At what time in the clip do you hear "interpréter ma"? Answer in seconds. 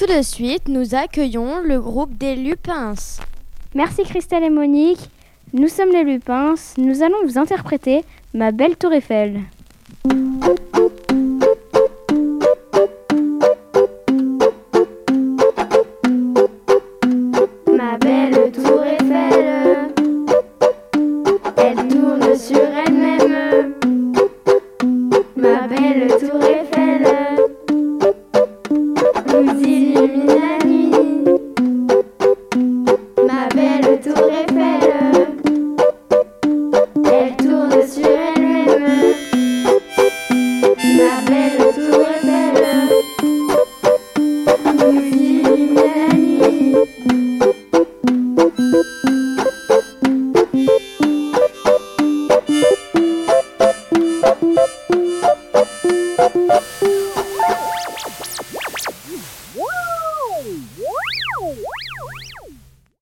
7.36-8.50